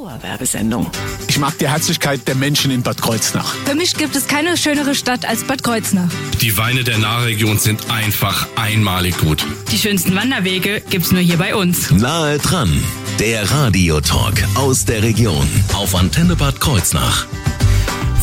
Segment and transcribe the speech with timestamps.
[0.00, 0.90] Dauerwerbesendung.
[1.28, 3.54] Ich mag die Herzlichkeit der Menschen in Bad Kreuznach.
[3.66, 6.08] Für mich gibt es keine schönere Stadt als Bad Kreuznach.
[6.40, 9.44] Die Weine der Nahregion sind einfach einmalig gut.
[9.70, 11.90] Die schönsten Wanderwege gibt's nur hier bei uns.
[11.90, 12.82] Nahe dran,
[13.18, 17.26] der Radiotalk aus der Region auf Antenne Bad Kreuznach.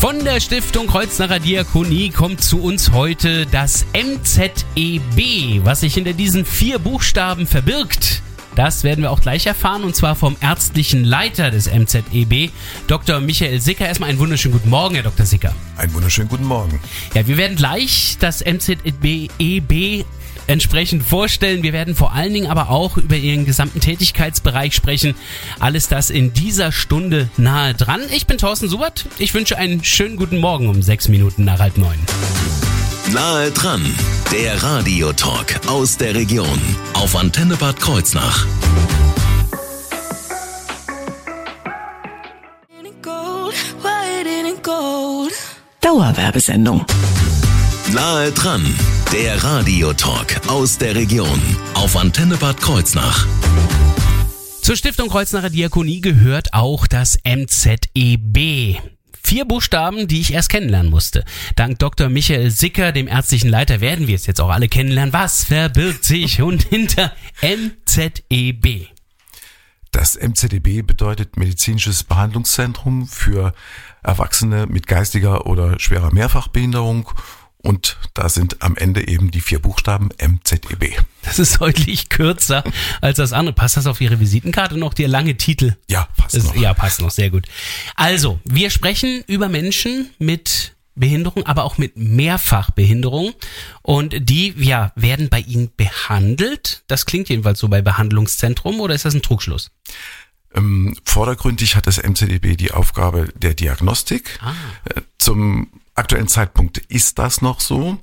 [0.00, 5.64] Von der Stiftung Kreuznacher Diakonie kommt zu uns heute das MZEB.
[5.64, 8.22] Was sich hinter diesen vier Buchstaben verbirgt,
[8.58, 12.50] das werden wir auch gleich erfahren und zwar vom ärztlichen Leiter des MZEB,
[12.88, 13.20] Dr.
[13.20, 13.86] Michael Sicker.
[13.86, 15.24] Erstmal einen wunderschönen guten Morgen, Herr Dr.
[15.24, 15.54] Sicker.
[15.76, 16.80] Einen wunderschönen guten Morgen.
[17.14, 20.04] Ja, wir werden gleich das MZEB
[20.48, 21.62] entsprechend vorstellen.
[21.62, 25.14] Wir werden vor allen Dingen aber auch über Ihren gesamten Tätigkeitsbereich sprechen.
[25.60, 28.00] Alles das in dieser Stunde nahe dran.
[28.10, 29.06] Ich bin Thorsten Subert.
[29.18, 31.98] Ich wünsche einen schönen guten Morgen um sechs Minuten nach halb neun.
[33.12, 33.82] Nahe dran,
[34.30, 36.60] der Radiotalk aus der Region
[36.92, 38.46] auf Antenne Bad Kreuznach.
[45.80, 46.84] Dauerwerbesendung.
[47.94, 48.62] Nahe dran,
[49.10, 51.40] der Radiotalk aus der Region
[51.74, 53.26] auf Antenne Bad Kreuznach.
[54.60, 58.97] Zur Stiftung Kreuznacher Diakonie gehört auch das MZEB.
[59.22, 61.24] Vier Buchstaben, die ich erst kennenlernen musste.
[61.56, 62.08] Dank Dr.
[62.08, 65.12] Michael Sicker, dem ärztlichen Leiter, werden wir es jetzt auch alle kennenlernen.
[65.12, 68.88] Was verbirgt sich und hinter MZEB?
[69.90, 73.54] Das MZEB bedeutet Medizinisches Behandlungszentrum für
[74.02, 77.10] Erwachsene mit geistiger oder schwerer Mehrfachbehinderung
[77.62, 80.96] und da sind am Ende eben die vier Buchstaben MZEB.
[81.22, 82.62] Das ist deutlich kürzer
[83.00, 83.54] als das andere.
[83.54, 85.76] Passt das auf Ihre Visitenkarte noch, der lange Titel?
[85.88, 86.56] Ja, passt Das- noch.
[86.56, 87.46] Ja, passt noch, sehr gut.
[87.96, 93.32] Also, wir sprechen über Menschen mit Behinderung, aber auch mit Mehrfachbehinderung.
[93.82, 96.82] Und die, ja, werden bei Ihnen behandelt.
[96.88, 99.70] Das klingt jedenfalls so bei Behandlungszentrum oder ist das ein Trugschluss?
[100.54, 104.38] Ähm, vordergründig hat das MZEB die Aufgabe der Diagnostik.
[104.94, 105.68] Äh, Zum
[105.98, 107.98] aktuellen Zeitpunkt ist das noch so.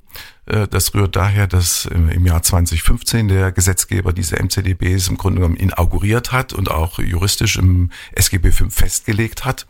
[0.45, 5.39] Äh, Das rührt daher, dass äh, im Jahr 2015 der Gesetzgeber diese MZDBs im Grunde
[5.39, 9.67] genommen inauguriert hat und auch juristisch im SGB V festgelegt hat.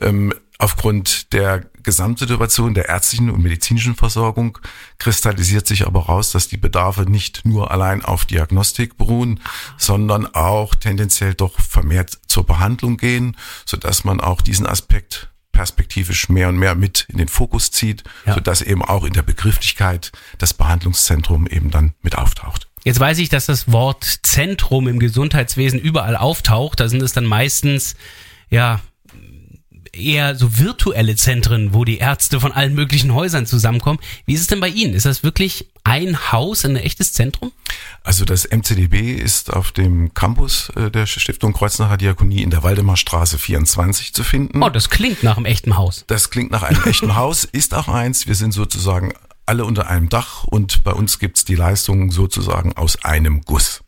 [0.00, 4.58] Ähm, Aufgrund der Gesamtsituation der ärztlichen und medizinischen Versorgung
[4.98, 9.38] kristallisiert sich aber raus, dass die Bedarfe nicht nur allein auf Diagnostik beruhen,
[9.76, 13.36] sondern auch tendenziell doch vermehrt zur Behandlung gehen,
[13.66, 18.34] sodass man auch diesen Aspekt perspektivisch mehr und mehr mit in den Fokus zieht, Ja.
[18.34, 22.68] sodass eben auch in der Begrifflichkeit das Behandlungszentrum eben dann mit auftaucht.
[22.84, 26.78] Jetzt weiß ich, dass das Wort Zentrum im Gesundheitswesen überall auftaucht.
[26.78, 27.96] Da sind es dann meistens,
[28.50, 28.80] ja,
[29.98, 33.98] eher so virtuelle Zentren, wo die Ärzte von allen möglichen Häusern zusammenkommen.
[34.26, 34.94] Wie ist es denn bei Ihnen?
[34.94, 37.52] Ist das wirklich ein Haus, ein echtes Zentrum?
[38.04, 43.38] Also das MCDB ist auf dem Campus äh, der Stiftung Kreuznacher Diakonie in der Waldemarstraße
[43.38, 44.62] 24 zu finden.
[44.62, 46.04] Oh, das klingt nach einem echten Haus.
[46.06, 48.26] Das klingt nach einem echten Haus, ist auch eins.
[48.26, 49.12] Wir sind sozusagen
[49.46, 53.82] alle unter einem Dach und bei uns gibt's die Leistungen sozusagen aus einem Guss.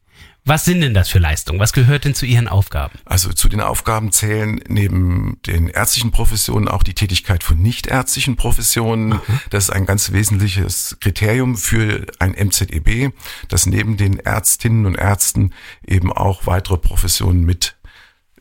[0.45, 1.61] Was sind denn das für Leistungen?
[1.61, 2.99] Was gehört denn zu Ihren Aufgaben?
[3.05, 9.21] Also zu den Aufgaben zählen neben den ärztlichen Professionen auch die Tätigkeit von nichtärztlichen Professionen.
[9.51, 13.13] Das ist ein ganz wesentliches Kriterium für ein MZEB,
[13.49, 15.53] dass neben den Ärztinnen und Ärzten
[15.87, 17.77] eben auch weitere Professionen mit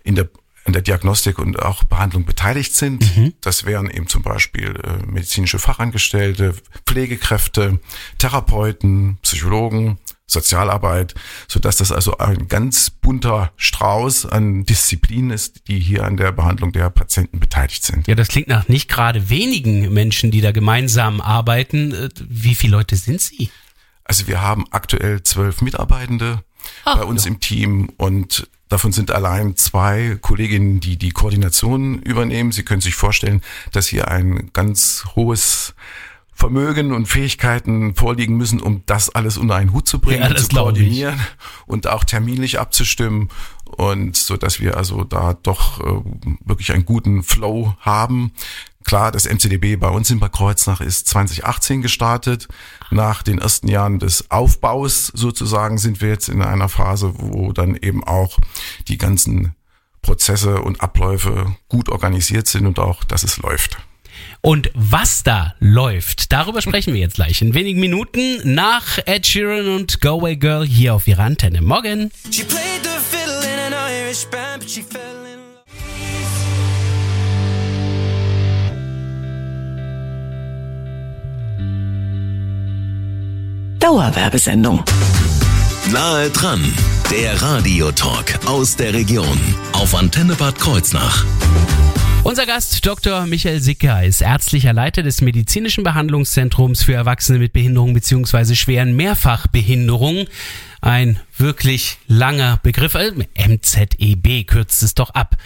[0.03, 0.29] in der
[0.69, 3.03] in der Diagnostik und auch Behandlung beteiligt sind.
[3.41, 6.53] Das wären eben zum Beispiel äh, medizinische Fachangestellte,
[6.85, 7.79] Pflegekräfte,
[8.19, 9.97] Therapeuten, Psychologen,
[10.27, 11.15] Sozialarbeit,
[11.47, 16.31] so dass das also ein ganz bunter Strauß an Disziplinen ist, die hier an der
[16.31, 18.07] Behandlung der Patienten beteiligt sind.
[18.07, 21.93] Ja, das klingt nach nicht gerade wenigen Menschen, die da gemeinsam arbeiten.
[21.93, 23.49] Äh, Wie viele Leute sind Sie?
[24.03, 26.43] Also wir haben aktuell zwölf Mitarbeitende
[26.85, 32.51] bei uns im Team und davon sind allein zwei Kolleginnen, die die Koordination übernehmen.
[32.51, 33.41] Sie können sich vorstellen,
[33.71, 35.73] dass hier ein ganz hohes
[36.33, 40.47] Vermögen und Fähigkeiten vorliegen müssen, um das alles unter einen Hut zu bringen, Ja, zu
[40.47, 41.19] koordinieren
[41.65, 43.27] und auch terminlich abzustimmen
[43.65, 46.01] und so, dass wir also da doch äh,
[46.45, 48.31] wirklich einen guten Flow haben.
[48.89, 52.47] Klar, das MCDB bei uns in Bad Kreuznach ist 2018 gestartet.
[52.89, 57.75] Nach den ersten Jahren des Aufbaus sozusagen sind wir jetzt in einer Phase, wo dann
[57.75, 58.39] eben auch
[58.87, 59.53] die ganzen
[60.01, 63.77] Prozesse und Abläufe gut organisiert sind und auch, dass es läuft.
[64.41, 69.67] Und was da läuft, darüber sprechen wir jetzt gleich in wenigen Minuten nach Ed Sheeran
[69.67, 71.61] und Go Away Girl hier auf ihrer Antenne.
[71.61, 72.09] Morgen.
[83.79, 84.83] Dauerwerbesendung.
[85.91, 86.61] Nahe dran,
[87.09, 89.39] Der Radiotalk aus der Region
[89.71, 91.25] auf Antenne Bad Kreuznach.
[92.23, 93.25] Unser Gast Dr.
[93.25, 98.55] Michael Sicker ist ärztlicher Leiter des medizinischen Behandlungszentrums für Erwachsene mit Behinderung bzw.
[98.55, 100.27] schweren Mehrfachbehinderungen.
[100.81, 102.95] Ein wirklich langer Begriff.
[102.95, 103.11] äh,
[103.47, 105.37] MZEB kürzt es doch ab.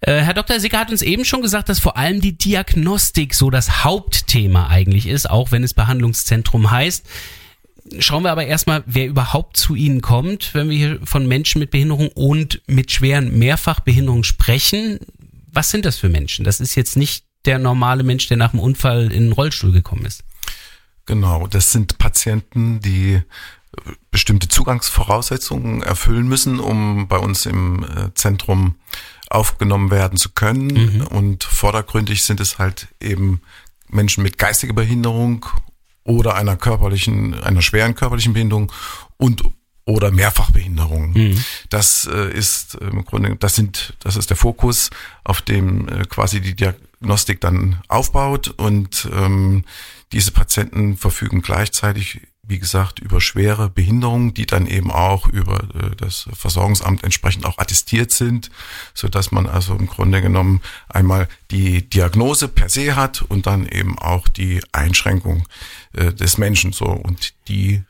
[0.00, 0.58] Äh, Herr Dr.
[0.58, 5.06] Sicker hat uns eben schon gesagt, dass vor allem die Diagnostik so das Hauptthema eigentlich
[5.06, 7.06] ist, auch wenn es Behandlungszentrum heißt.
[7.98, 11.70] Schauen wir aber erstmal, wer überhaupt zu Ihnen kommt, wenn wir hier von Menschen mit
[11.70, 14.98] Behinderung und mit schweren Mehrfachbehinderungen sprechen.
[15.52, 16.44] Was sind das für Menschen?
[16.44, 20.04] Das ist jetzt nicht der normale Mensch, der nach dem Unfall in den Rollstuhl gekommen
[20.04, 20.24] ist.
[21.06, 23.22] Genau, das sind Patienten, die äh,
[24.10, 28.74] bestimmte Zugangsvoraussetzungen erfüllen müssen, um bei uns im äh, Zentrum
[29.28, 31.02] aufgenommen werden zu können.
[31.02, 33.40] Und vordergründig sind es halt eben
[33.88, 35.46] Menschen mit geistiger Behinderung
[36.06, 38.72] oder einer körperlichen, einer schweren körperlichen Behinderung
[39.16, 39.42] und
[39.84, 41.14] oder Mehrfachbehinderung.
[41.70, 44.90] Das äh, ist äh, im Grunde, das sind, das ist der Fokus,
[45.22, 49.64] auf dem äh, quasi die Diagnostik dann aufbaut und ähm,
[50.12, 55.96] diese Patienten verfügen gleichzeitig, wie gesagt, über schwere Behinderungen, die dann eben auch über äh,
[55.96, 58.50] das Versorgungsamt entsprechend auch attestiert sind,
[58.94, 63.66] so dass man also im Grunde genommen einmal die Diagnose per se hat und dann
[63.66, 65.46] eben auch die Einschränkung
[65.92, 67.82] äh, des Menschen so und die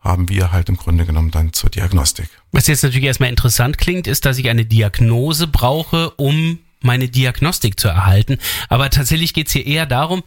[0.00, 2.28] haben wir halt im Grunde genommen dann zur Diagnostik.
[2.52, 7.80] Was jetzt natürlich erstmal interessant klingt, ist, dass ich eine Diagnose brauche, um meine Diagnostik
[7.80, 8.38] zu erhalten.
[8.68, 10.22] Aber tatsächlich geht's hier eher darum,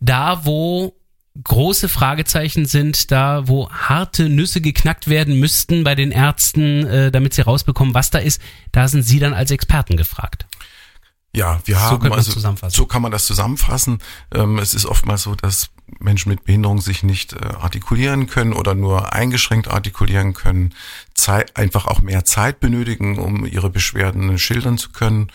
[0.00, 0.94] da wo
[1.42, 7.34] große Fragezeichen sind, da wo harte Nüsse geknackt werden müssten bei den Ärzten, äh, damit
[7.34, 8.40] sie rausbekommen, was da ist,
[8.70, 10.46] da sind Sie dann als Experten gefragt.
[11.34, 12.38] Ja, wir So haben man also
[12.68, 14.00] so kann man das zusammenfassen.
[14.34, 18.74] Ähm, es ist oftmals so, dass Menschen mit Behinderung sich nicht äh, artikulieren können oder
[18.74, 20.74] nur eingeschränkt artikulieren können,
[21.14, 25.32] Zeit, einfach auch mehr Zeit benötigen, um ihre Beschwerden schildern zu können.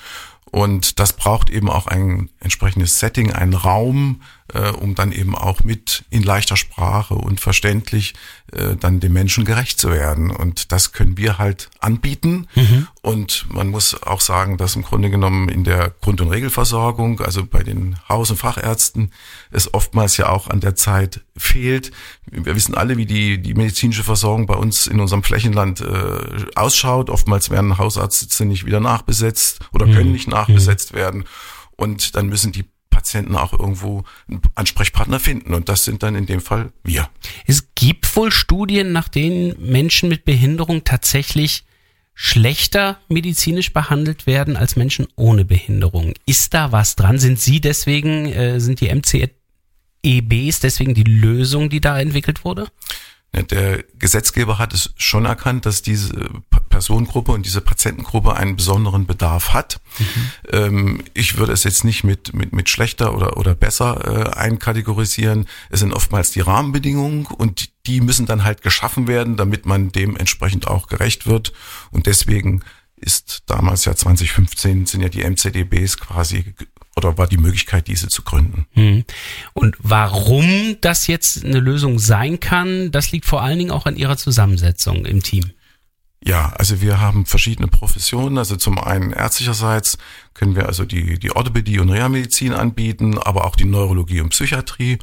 [0.52, 4.22] Und das braucht eben auch ein entsprechendes Setting, einen Raum,
[4.54, 8.14] äh, um dann eben auch mit in leichter Sprache und verständlich
[8.52, 10.32] äh, dann dem Menschen gerecht zu werden.
[10.32, 12.48] Und das können wir halt anbieten.
[13.02, 17.46] Und man muss auch sagen, dass im Grunde genommen in der Grund- und Regelversorgung, also
[17.46, 19.12] bei den Haus- und Fachärzten,
[19.52, 21.92] es oftmals ja auch an der Zeit fehlt.
[22.26, 27.10] Wir wissen alle, wie die, die medizinische Versorgung bei uns in unserem Flächenland äh, ausschaut.
[27.10, 31.26] Oftmals werden Hausarztsitze nicht wieder nachbesetzt oder können nicht nachbesetzt werden.
[31.76, 32.66] Und dann müssen die
[33.08, 35.54] Patienten auch irgendwo einen Ansprechpartner finden.
[35.54, 37.10] Und das sind dann in dem Fall wir.
[37.46, 41.64] Es gibt wohl Studien, nach denen Menschen mit Behinderung tatsächlich
[42.14, 46.14] schlechter medizinisch behandelt werden als Menschen ohne Behinderung.
[46.26, 47.18] Ist da was dran?
[47.18, 52.68] Sind Sie deswegen, äh, sind die MCEBs deswegen die Lösung, die da entwickelt wurde?
[53.36, 56.14] Ja, Der Gesetzgeber hat es schon erkannt, dass diese
[56.50, 59.80] Pa- Personengruppe und diese Patientengruppe einen besonderen Bedarf hat.
[60.52, 65.48] Ähm, ich würde es jetzt nicht mit, mit, mit schlechter oder, oder besser äh, einkategorisieren.
[65.70, 70.16] Es sind oftmals die Rahmenbedingungen und die müssen dann halt geschaffen werden, damit man dem
[70.18, 71.52] entsprechend auch gerecht wird.
[71.92, 72.64] Und deswegen
[72.96, 76.54] ist damals ja 2015 sind ja die MCDBs quasi
[76.98, 78.66] oder war die Möglichkeit, diese zu gründen.
[78.74, 79.06] Hm.
[79.54, 83.96] Und warum das jetzt eine Lösung sein kann, das liegt vor allen Dingen auch an
[83.96, 85.52] Ihrer Zusammensetzung im Team.
[86.24, 88.38] Ja, also wir haben verschiedene Professionen.
[88.38, 89.98] Also zum einen ärztlicherseits
[90.34, 94.98] können wir also die, die Orthopädie und Reha-Medizin anbieten, aber auch die Neurologie und Psychiatrie.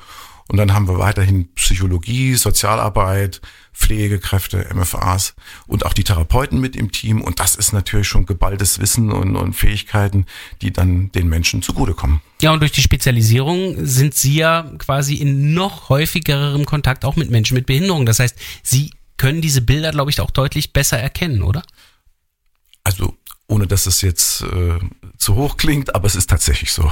[0.49, 3.41] Und dann haben wir weiterhin Psychologie, Sozialarbeit,
[3.73, 5.35] Pflegekräfte, MFAs
[5.67, 7.23] und auch die Therapeuten mit im Team.
[7.23, 10.27] Und das ist natürlich schon geballtes Wissen und, und Fähigkeiten,
[10.61, 12.21] die dann den Menschen zugutekommen.
[12.43, 17.31] Ja, und durch die Spezialisierung sind Sie ja quasi in noch häufigerem Kontakt auch mit
[17.31, 18.05] Menschen mit Behinderung.
[18.05, 21.63] Das heißt, Sie können diese Bilder, glaube ich, auch deutlich besser erkennen, oder?
[22.85, 24.79] Also ohne dass es jetzt äh,
[25.17, 26.91] zu hoch klingt, aber es ist tatsächlich so.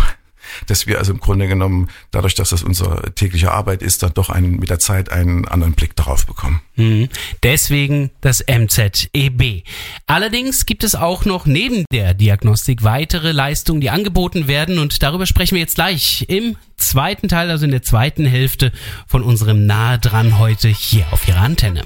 [0.66, 4.30] Dass wir also im Grunde genommen, dadurch, dass das unsere tägliche Arbeit ist, dann doch
[4.30, 6.60] einen, mit der Zeit einen anderen Blick darauf bekommen.
[6.76, 7.08] Mhm.
[7.42, 9.64] Deswegen das MZEB.
[10.06, 15.26] Allerdings gibt es auch noch neben der Diagnostik weitere Leistungen, die angeboten werden und darüber
[15.26, 18.72] sprechen wir jetzt gleich im zweiten Teil, also in der zweiten Hälfte
[19.06, 21.82] von unserem Nahe dran heute hier auf Ihrer Antenne.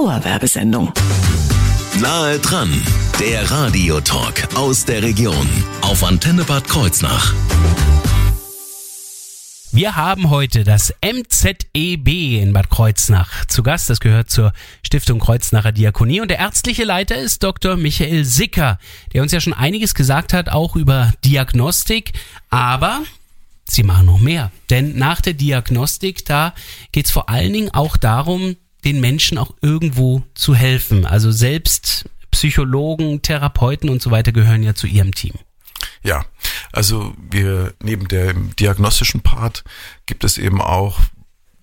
[0.00, 0.90] Dauerwerbesendung.
[2.00, 2.70] Nahe dran,
[3.20, 5.46] der Radiotalk aus der Region
[5.82, 7.34] auf Antenne Bad Kreuznach.
[9.72, 12.08] Wir haben heute das MZEB
[12.40, 13.90] in Bad Kreuznach zu Gast.
[13.90, 17.76] Das gehört zur Stiftung Kreuznacher Diakonie und der ärztliche Leiter ist Dr.
[17.76, 18.78] Michael Sicker,
[19.12, 22.12] der uns ja schon einiges gesagt hat, auch über Diagnostik.
[22.48, 23.02] Aber
[23.66, 24.50] Sie machen noch mehr.
[24.70, 26.54] Denn nach der Diagnostik, da
[26.90, 31.06] geht es vor allen Dingen auch darum, den Menschen auch irgendwo zu helfen.
[31.06, 35.34] Also selbst Psychologen, Therapeuten und so weiter gehören ja zu Ihrem Team.
[36.02, 36.24] Ja,
[36.72, 39.64] also wir neben dem diagnostischen Part
[40.06, 41.00] gibt es eben auch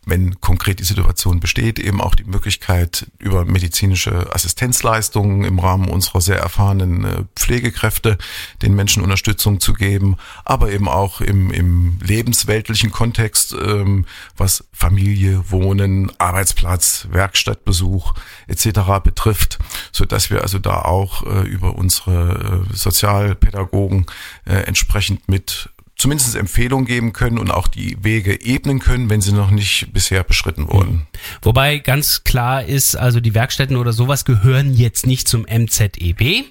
[0.08, 6.22] wenn konkret die Situation besteht, eben auch die Möglichkeit, über medizinische Assistenzleistungen im Rahmen unserer
[6.22, 8.18] sehr erfahrenen äh, Pflegekräfte
[8.62, 14.06] den Menschen Unterstützung zu geben, aber eben auch im, im lebensweltlichen Kontext, ähm,
[14.38, 18.14] was Familie, Wohnen, Arbeitsplatz, Werkstattbesuch
[18.48, 18.80] etc.
[19.04, 19.60] betrifft,
[19.92, 24.06] so dass wir also da auch äh, über unsere äh, Sozialpädagogen
[24.46, 29.32] äh, entsprechend mit zumindest Empfehlungen geben können und auch die Wege ebnen können, wenn sie
[29.32, 30.94] noch nicht bisher beschritten wurden.
[30.94, 31.08] Mhm.
[31.42, 36.46] Wobei ganz klar ist, also die Werkstätten oder sowas gehören jetzt nicht zum MZEB,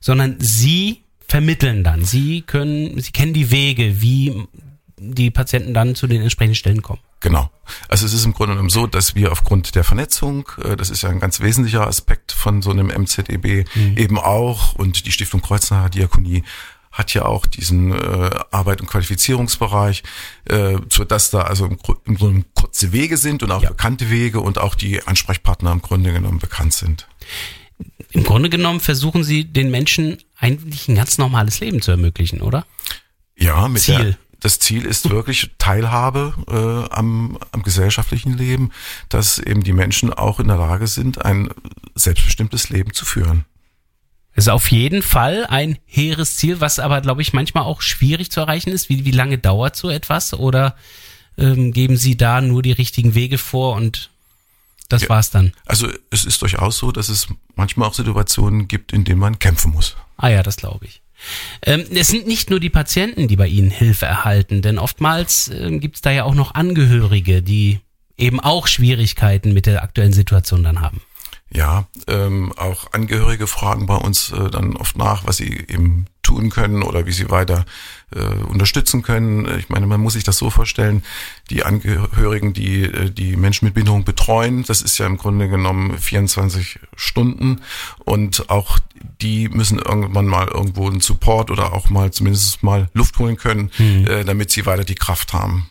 [0.00, 2.04] sondern sie vermitteln dann.
[2.04, 4.46] Sie können, sie kennen die Wege, wie
[4.98, 7.00] die Patienten dann zu den entsprechenden Stellen kommen.
[7.20, 7.50] Genau.
[7.88, 11.02] Also es ist im Grunde genommen so, dass wir aufgrund der Vernetzung, äh, das ist
[11.02, 13.96] ja ein ganz wesentlicher Aspekt von so einem MZEB, mhm.
[13.96, 16.42] eben auch und die Stiftung Kreuznacher Diakonie
[17.00, 20.02] hat ja auch diesen äh, Arbeit- und Qualifizierungsbereich,
[20.44, 23.70] äh, so dass da also im, im Grunde kurze Wege sind und auch ja.
[23.70, 27.08] bekannte Wege und auch die Ansprechpartner im Grunde genommen bekannt sind.
[28.12, 32.66] Im Grunde genommen versuchen Sie den Menschen eigentlich ein ganz normales Leben zu ermöglichen, oder?
[33.36, 33.96] Ja, mit Ziel.
[33.98, 38.72] Der, das Ziel ist wirklich Teilhabe äh, am, am gesellschaftlichen Leben,
[39.08, 41.50] dass eben die Menschen auch in der Lage sind, ein
[41.94, 43.44] selbstbestimmtes Leben zu führen.
[44.34, 48.40] Ist auf jeden Fall ein hehres Ziel, was aber, glaube ich, manchmal auch schwierig zu
[48.40, 48.88] erreichen ist.
[48.88, 50.34] Wie, wie lange dauert so etwas?
[50.34, 50.76] Oder
[51.36, 54.10] ähm, geben Sie da nur die richtigen Wege vor und
[54.88, 55.52] das ja, war's dann?
[55.66, 59.72] Also es ist durchaus so, dass es manchmal auch Situationen gibt, in denen man kämpfen
[59.72, 59.96] muss.
[60.16, 61.00] Ah ja, das glaube ich.
[61.62, 65.78] Ähm, es sind nicht nur die Patienten, die bei Ihnen Hilfe erhalten, denn oftmals äh,
[65.78, 67.80] gibt es da ja auch noch Angehörige, die
[68.16, 71.00] eben auch Schwierigkeiten mit der aktuellen Situation dann haben.
[71.52, 76.48] Ja, ähm, auch Angehörige fragen bei uns äh, dann oft nach, was sie eben tun
[76.48, 77.64] können oder wie sie weiter
[78.14, 79.58] äh, unterstützen können.
[79.58, 81.02] Ich meine, man muss sich das so vorstellen,
[81.50, 85.98] die Angehörigen, die äh, die Menschen mit Behinderung betreuen, das ist ja im Grunde genommen
[85.98, 87.62] 24 Stunden
[88.04, 88.78] und auch
[89.20, 93.72] die müssen irgendwann mal irgendwo einen Support oder auch mal zumindest mal Luft holen können,
[93.76, 94.06] hm.
[94.06, 95.68] äh, damit sie weiter die Kraft haben.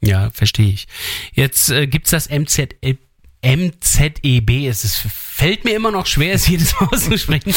[0.00, 0.88] Ja, verstehe ich.
[1.34, 2.98] Jetzt äh, gibt's das MZL
[3.42, 7.54] MZEB, es ist, fällt mir immer noch schwer, es jedes Mal auszusprechen.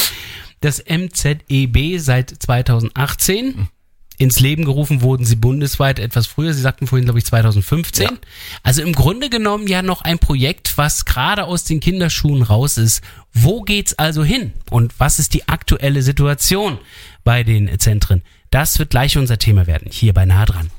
[0.62, 3.68] Das MZEB seit 2018.
[4.20, 6.54] Ins Leben gerufen wurden sie bundesweit etwas früher.
[6.54, 8.06] Sie sagten vorhin, glaube ich, 2015.
[8.06, 8.12] Ja.
[8.62, 13.02] Also im Grunde genommen ja noch ein Projekt, was gerade aus den Kinderschuhen raus ist.
[13.34, 14.54] Wo geht's also hin?
[14.70, 16.78] Und was ist die aktuelle Situation
[17.24, 18.22] bei den Zentren?
[18.52, 20.70] Das wird gleich unser Thema werden, hier bei Nah dran.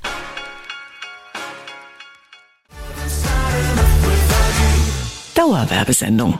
[5.35, 6.39] Dauerwerbesendung.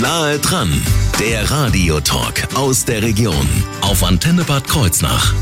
[0.00, 0.70] Nahe dran,
[1.18, 3.48] der Radiotalk aus der Region
[3.80, 5.34] auf Antenne Bad Kreuznach.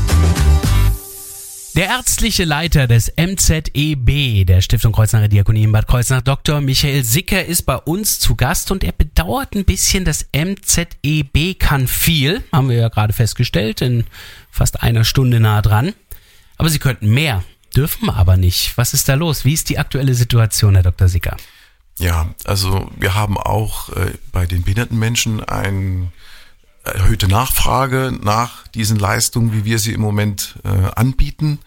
[1.75, 6.61] Der ärztliche Leiter des MZEB, der Stiftung Kreuznacher Diakonie in Bad Kreuznach, Dr.
[6.61, 11.87] Michael Sicker, ist bei uns zu Gast und er bedauert ein bisschen, das MZEB kann
[11.87, 14.05] viel, haben wir ja gerade festgestellt, in
[14.49, 15.93] fast einer Stunde nah dran.
[16.57, 17.43] Aber sie könnten mehr,
[17.75, 18.77] dürfen aber nicht.
[18.77, 19.45] Was ist da los?
[19.45, 21.09] Wie ist die aktuelle Situation, Herr Dr.
[21.09, 21.37] Sicker?
[21.97, 26.11] Ja, also wir haben auch äh, bei den behinderten Menschen eine
[26.83, 31.59] erhöhte Nachfrage nach diesen Leistungen, wie wir sie im Moment äh, anbieten.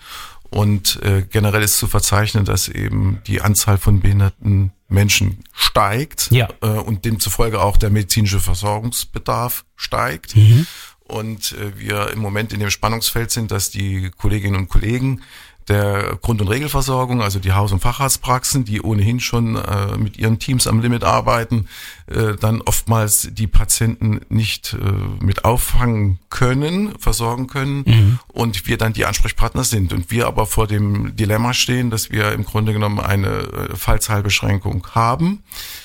[0.50, 6.48] Und äh, generell ist zu verzeichnen, dass eben die Anzahl von behinderten Menschen steigt ja.
[6.60, 10.34] äh, und demzufolge auch der medizinische Versorgungsbedarf steigt.
[10.34, 10.66] Mhm.
[11.04, 15.22] Und äh, wir im Moment in dem Spannungsfeld sind, dass die Kolleginnen und Kollegen
[15.70, 20.38] der Grund- und Regelversorgung, also die Haus- und Facharztpraxen, die ohnehin schon äh, mit ihren
[20.38, 21.68] Teams am Limit arbeiten,
[22.06, 28.18] äh, dann oftmals die Patienten nicht äh, mit auffangen können, versorgen können mhm.
[28.28, 29.92] und wir dann die Ansprechpartner sind.
[29.92, 34.86] Und wir aber vor dem Dilemma stehen, dass wir im Grunde genommen eine äh, Fallzahlbeschränkung
[34.92, 35.44] haben.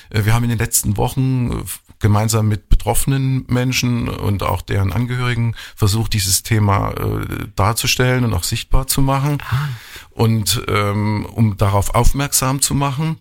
[0.10, 1.64] Äh, wir haben in den letzten Wochen
[2.00, 8.44] gemeinsam mit betroffenen Menschen und auch deren Angehörigen versucht, dieses Thema äh, darzustellen und auch
[8.44, 9.40] sichtbar zu machen.
[9.50, 9.70] Ah.
[10.12, 13.18] Und ähm, um darauf aufmerksam zu machen,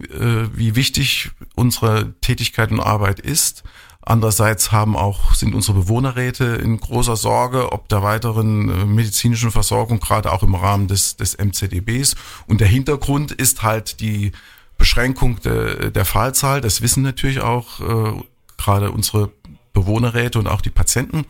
[0.00, 3.64] äh, wie wichtig unsere Tätigkeit und Arbeit ist.
[4.02, 9.98] Andererseits haben auch, sind unsere Bewohnerräte in großer Sorge, ob der weiteren äh, medizinischen Versorgung,
[9.98, 12.14] gerade auch im Rahmen des, des MCDBs.
[12.46, 14.30] Und der Hintergrund ist halt die
[14.76, 18.22] Beschränkung de, der Fallzahl, das wissen natürlich auch äh,
[18.58, 19.32] gerade unsere
[19.72, 21.24] Bewohnerräte und auch die Patienten.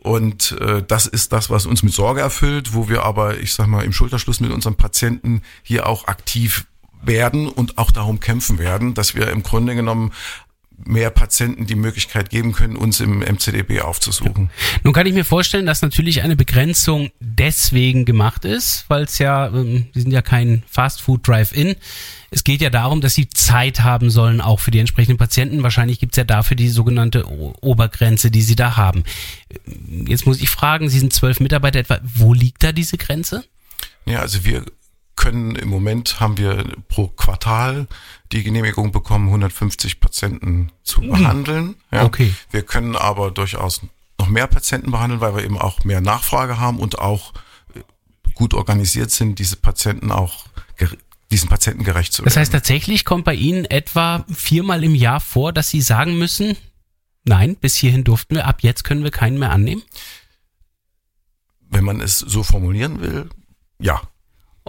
[0.00, 3.66] Und äh, das ist das, was uns mit Sorge erfüllt, wo wir aber, ich sag
[3.66, 6.66] mal, im Schulterschluss mit unseren Patienten hier auch aktiv
[7.02, 10.12] werden und auch darum kämpfen werden, dass wir im Grunde genommen
[10.84, 14.50] mehr Patienten die Möglichkeit geben können, uns im MCDB aufzusuchen.
[14.84, 19.48] Nun kann ich mir vorstellen, dass natürlich eine Begrenzung deswegen gemacht ist, weil es ja,
[19.48, 21.76] ähm, Sie sind ja kein Fast Food Drive-In.
[22.30, 25.62] Es geht ja darum, dass Sie Zeit haben sollen, auch für die entsprechenden Patienten.
[25.62, 29.04] Wahrscheinlich gibt es ja dafür die sogenannte Obergrenze, die Sie da haben.
[30.06, 31.98] Jetzt muss ich fragen, Sie sind zwölf Mitarbeiter etwa.
[32.02, 33.44] Wo liegt da diese Grenze?
[34.06, 34.64] Ja, also wir
[35.18, 37.86] können im Moment haben wir pro Quartal
[38.32, 41.76] die Genehmigung bekommen, 150 Patienten zu behandeln.
[41.90, 42.04] Ja.
[42.04, 42.34] Okay.
[42.50, 43.82] Wir können aber durchaus
[44.18, 47.34] noch mehr Patienten behandeln, weil wir eben auch mehr Nachfrage haben und auch
[47.74, 47.80] äh,
[48.34, 50.46] gut organisiert sind, diese Patienten auch
[51.30, 52.30] diesen Patienten gerecht zu werden.
[52.30, 56.56] Das heißt, tatsächlich kommt bei Ihnen etwa viermal im Jahr vor, dass Sie sagen müssen,
[57.24, 59.82] nein, bis hierhin durften wir, ab jetzt können wir keinen mehr annehmen?
[61.70, 63.28] wenn man es so formulieren will,
[63.78, 64.02] ja.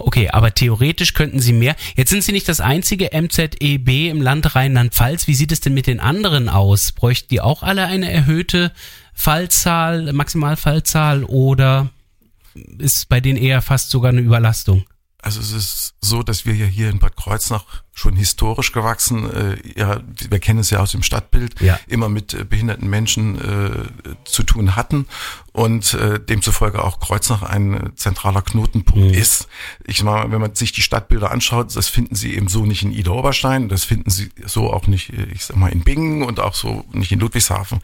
[0.06, 1.75] Okay, aber theoretisch könnten Sie mehr.
[1.96, 5.27] Jetzt sind Sie nicht das einzige MZEB im Land Rheinland-Pfalz.
[5.27, 6.91] Wie sieht es denn mit den anderen aus?
[6.91, 8.72] Bräuchten die auch alle eine erhöhte
[9.13, 11.89] Fallzahl, Maximalfallzahl oder
[12.77, 14.86] ist bei denen eher fast sogar eine Überlastung?
[15.21, 19.57] Also es ist so, dass wir ja hier in Bad Kreuznach schon historisch gewachsen, äh,
[19.77, 19.99] ja,
[20.29, 21.77] wir kennen es ja aus dem Stadtbild, Ja.
[21.88, 23.71] immer mit äh, behinderten Menschen äh,
[24.23, 25.05] zu tun hatten
[25.51, 29.49] und äh, demzufolge auch Kreuznach ein äh, zentraler Knotenpunkt ist.
[29.85, 32.93] Ich meine, wenn man sich die Stadtbilder anschaut, das finden Sie eben so nicht in
[32.93, 36.39] Ida Oberstein, das finden Sie so auch nicht, äh, ich sag mal, in Bingen und
[36.39, 37.81] auch so nicht in Ludwigshafen.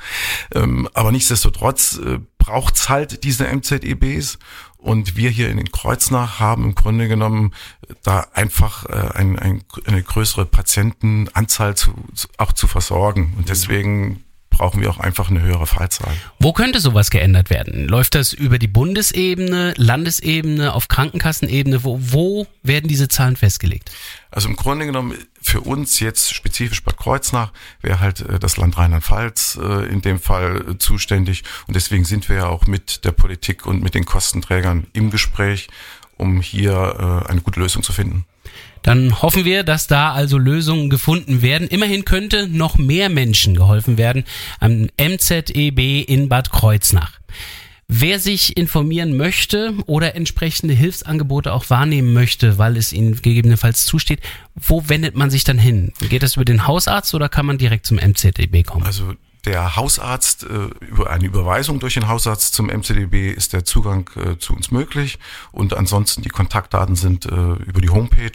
[0.54, 4.38] Ähm, aber nichtsdestotrotz äh, braucht's halt diese MZEBs
[4.78, 7.56] und wir hier in den Kreuznach haben im Grunde genommen
[8.04, 13.34] da einfach äh, ein, ein, eine größere Patientenanzahl zu, zu, auch zu versorgen.
[13.38, 14.25] Und deswegen
[14.58, 16.14] brauchen wir auch einfach eine höhere Fallzahl.
[16.40, 17.88] Wo könnte sowas geändert werden?
[17.88, 21.84] Läuft das über die Bundesebene, Landesebene, auf Krankenkassenebene?
[21.84, 23.92] Wo, wo werden diese Zahlen festgelegt?
[24.32, 28.78] Also im Grunde genommen für uns jetzt spezifisch Bad Kreuznach wäre halt äh, das Land
[28.78, 31.44] Rheinland-Pfalz äh, in dem Fall äh, zuständig.
[31.68, 35.68] Und deswegen sind wir ja auch mit der Politik und mit den Kostenträgern im Gespräch,
[36.18, 38.26] um hier eine gute Lösung zu finden.
[38.86, 41.68] Dann hoffen wir, dass da also Lösungen gefunden werden.
[41.68, 44.26] Immerhin könnte noch mehr Menschen geholfen werden
[44.60, 47.14] am MZEB in Bad Kreuznach.
[47.88, 54.20] Wer sich informieren möchte oder entsprechende Hilfsangebote auch wahrnehmen möchte, weil es ihnen gegebenenfalls zusteht,
[54.54, 55.92] wo wendet man sich dann hin?
[56.10, 58.86] Geht das über den Hausarzt oder kann man direkt zum MZEB kommen?
[58.86, 59.16] Also
[59.46, 64.38] der Hausarzt, äh, über eine Überweisung durch den Hausarzt zum MCDB ist der Zugang äh,
[64.38, 65.18] zu uns möglich.
[65.52, 68.32] Und ansonsten die Kontaktdaten sind äh, über die Homepage,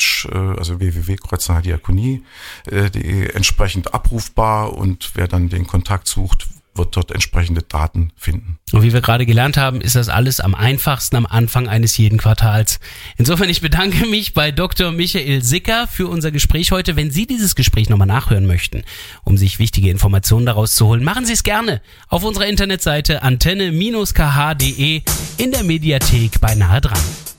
[0.58, 4.72] also www.kreuznacherdiakonie.de entsprechend abrufbar.
[4.74, 8.58] Und wer dann den Kontakt sucht, wird dort entsprechende Daten finden.
[8.72, 12.18] Und wie wir gerade gelernt haben, ist das alles am einfachsten am Anfang eines jeden
[12.18, 12.78] Quartals.
[13.16, 14.92] Insofern, ich bedanke mich bei Dr.
[14.92, 16.96] Michael Sicker für unser Gespräch heute.
[16.96, 18.82] Wenn Sie dieses Gespräch nochmal nachhören möchten,
[19.24, 25.02] um sich wichtige Informationen daraus zu holen, machen Sie es gerne auf unserer Internetseite antenne-kh.de
[25.38, 27.29] in der Mediathek bei Nahe dran.